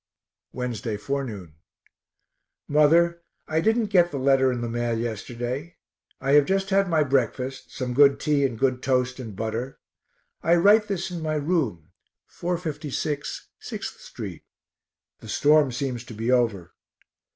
[0.51, 1.57] Wednesday forenoon.
[2.67, 5.75] Mother, I didn't get the letter in the mail yesterday.
[6.19, 9.79] I have just had my breakfast, some good tea and good toast and butter.
[10.41, 11.91] I write this in my room,
[12.25, 14.41] 456 Sixth st.
[15.19, 16.73] The storm seems to be over.